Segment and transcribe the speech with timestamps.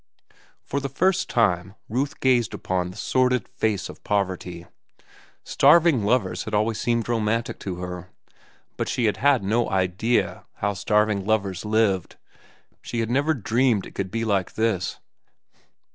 [0.63, 4.65] For the first time Ruth gazed upon the sordid face of poverty.
[5.43, 11.23] Starving lovers had always seemed romantic to her,—but she had had no idea how starving
[11.23, 12.15] lovers lived.
[12.81, 14.97] She had never dreamed it could be like this.